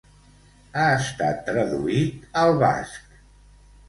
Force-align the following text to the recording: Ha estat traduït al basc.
Ha 0.77 0.85
estat 1.01 1.43
traduït 1.49 2.23
al 2.45 2.57
basc. 2.65 3.05